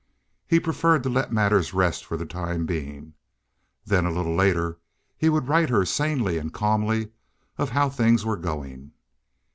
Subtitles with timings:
[0.47, 3.13] He preferred to let matters rest for the time being;
[3.85, 4.79] then a little later
[5.15, 7.11] he would write her sanely and calmly
[7.59, 8.93] of how things were going.